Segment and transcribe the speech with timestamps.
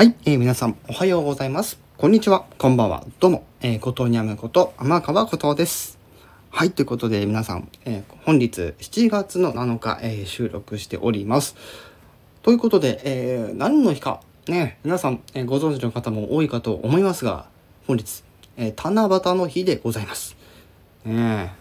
[0.00, 1.78] はい、えー皆さんおはようございます。
[1.98, 5.98] こんにちは、こんばんは、どうも、えー、ことにゃむこと天川ことです。
[6.48, 11.54] はい、ということで皆さん、えー本日7月の7日、えー収録しております。
[12.40, 17.44] ということで、え何の日か、ね、皆さん、えご存知の方も多いかと思いますが、
[17.86, 18.24] 本日、
[18.56, 20.34] え七夕の日でございます。
[21.04, 21.52] ね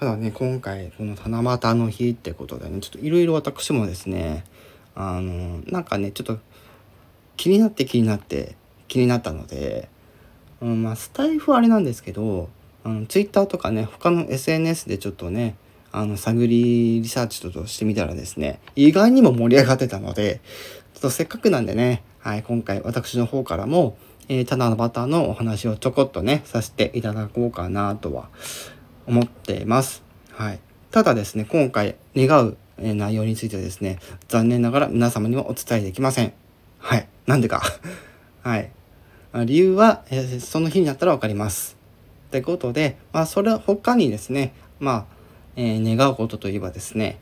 [0.00, 4.44] ただね今回この七夕の日ってことでねちょっといろいろ私もですね
[4.96, 6.40] あのなんかねちょっと
[7.36, 8.56] 気になって気になって
[8.88, 9.88] 気になったので、
[10.60, 12.48] うん、まあスタイフはあれなんですけど
[12.84, 15.56] あのツイッターとかね他の SNS でちょっとね
[15.92, 20.40] あの探りリサーチとしてみたらですね意外にも盛り上がってたので
[20.94, 23.96] ちょっとせっかくなんでね、はい、今回私の方からも、
[24.28, 28.28] えー、七夕のお話をちょこっとねさせていただこうかなとは
[29.06, 30.02] 思っています。
[30.30, 30.60] はい。
[30.90, 36.41] ただですね、今回願う内容についてですね、残念ながら皆様にはお伝えできません。
[36.82, 37.08] はい。
[37.26, 37.62] なんでか。
[38.42, 38.70] はい。
[39.46, 41.76] 理由は、えその日になったらわかります。
[42.26, 45.04] ってことで、まあ、それ他にですね、まあ、
[45.54, 47.18] えー願うことといえばですね、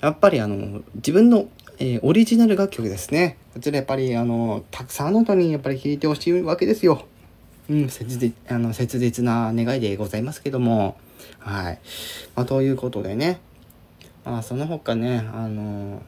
[0.00, 3.36] やっぱりあの、自分の、えーオリジナル楽曲ですね。
[3.52, 7.04] こちらやっぱりあの、たくさんの人にやっぱり聴いてほしいわけですよ。
[7.68, 10.96] うん、切実あの切実な願いでございますけども、
[11.40, 11.78] はい。
[12.36, 13.40] まあ、ということでね、
[14.24, 16.00] まあ、その他ね、あの、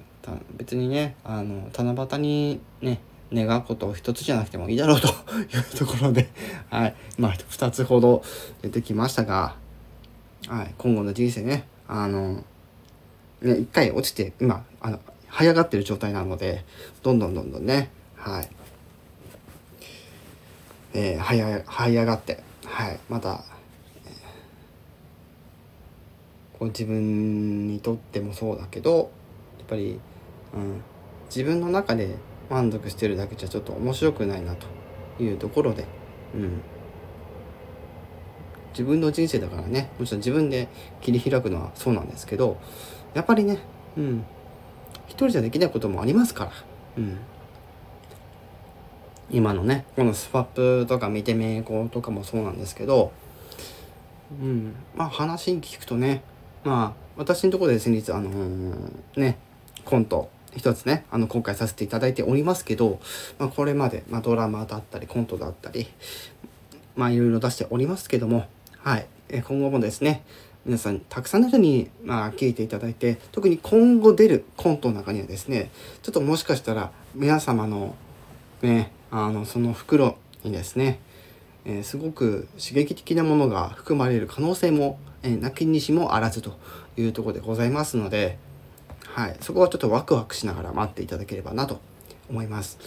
[0.56, 3.00] 別にね、あの、七夕にね、
[3.32, 6.28] 願うことを一つじゃなくてもいいだろうと いうところで、
[6.70, 6.94] はい。
[7.18, 8.22] まあ、二つほど
[8.62, 9.56] 出てきましたが、
[10.48, 10.74] はい。
[10.78, 12.44] 今後の人生ね、あの、
[13.42, 16.64] ね、一回落ちて、今、あの、這い上がってる状態なので、
[17.02, 18.48] どんどんどんどんね、はい。
[20.94, 23.44] えー、這い上が這い上がって、はい、また、
[26.58, 29.10] こう自分にとってもそうだけど
[29.58, 30.00] やっぱり、
[30.54, 30.82] うん、
[31.26, 32.16] 自分の中で
[32.48, 34.66] 満足してるだけじゃちょっと面白くないなと
[35.22, 35.84] いうところで、
[36.34, 36.60] うん、
[38.70, 39.90] 自分の人生だからね。
[39.98, 40.68] もちろん自分で
[41.00, 42.58] 切り開くのはそうなんですけど
[43.14, 43.58] やっぱりね、
[43.96, 44.24] うん、
[45.06, 46.52] 一人じゃできないこともありますから。
[46.98, 47.18] うん。
[49.28, 53.12] 今のねこのスパップとか見てめいことかもそうなんですけど
[54.30, 54.74] うん。
[54.94, 56.22] まあ話に聞くとね
[56.62, 59.38] まあ私のところで先日あのーね
[59.84, 63.00] コント一つねあの今回させていただいておりますけど、
[63.38, 65.86] まあ、これまで、まあ、ドラマだったりコントだったり
[66.96, 68.46] まあいろいろ出しておりますけども
[68.78, 69.06] はい。
[69.28, 70.22] え今後もですね
[70.64, 75.70] 皆さんたくさんの人にまあ聞いていただいて特に今後出るコントの中にはですね
[76.02, 77.94] ちょっともしかしたら皆様の
[78.62, 81.00] ねあのその袋にですね、
[81.64, 86.56] えーすごく刺激的なものが含まれる可能性も、えー、なきにしもあらずと
[86.96, 88.38] いうところでございますので、
[89.16, 91.80] はい、そこはちょっとワクワクしながら待っていただければなと
[92.28, 92.78] 思います。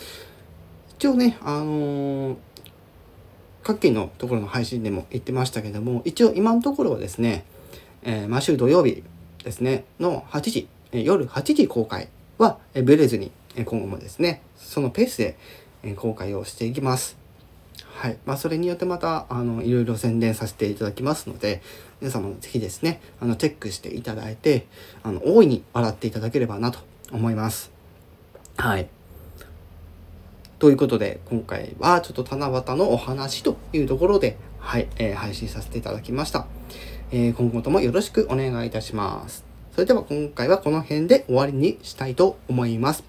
[1.00, 2.38] 一応ね、あのー
[3.64, 7.46] 各県のところの配信でも言ってましたけども一応今のところはですね、
[8.04, 9.04] えー毎週土曜日
[9.44, 15.36] ですねの8時、え夜8時公開は、えーブレずに、え今後もですねそのペースで、
[15.82, 17.18] え公開をしていきます。
[17.86, 18.18] はい。
[18.26, 21.62] まあ、それによってまた、あの、いろいろ宣伝させていただきますので、
[22.02, 24.68] 皆様もぜひですね、あの、チェックしていただいて、
[25.04, 26.80] あの、大いに笑っていただければなと
[27.12, 27.72] 思います。
[28.58, 28.88] はい。
[30.60, 36.48] ということで、今回はちょっと七夕のお話というところで、はい、えー配信させていただきました。
[37.12, 39.46] えー今後ともよろしくお願いいたします。
[39.74, 43.06] それでは今回はこの辺で終わりにしたいと思います。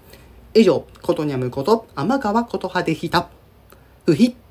[0.53, 3.29] 以上、ことにゃむこと、天川ことはでした。
[4.05, 4.50] うひっ。